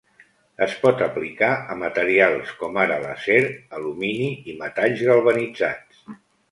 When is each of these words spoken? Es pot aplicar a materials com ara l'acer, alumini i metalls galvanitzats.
Es 0.65 0.71
pot 0.85 1.03
aplicar 1.07 1.49
a 1.75 1.77
materials 1.83 2.55
com 2.63 2.81
ara 2.87 2.99
l'acer, 3.07 3.39
alumini 3.81 4.35
i 4.55 4.61
metalls 4.67 5.09
galvanitzats. 5.13 6.07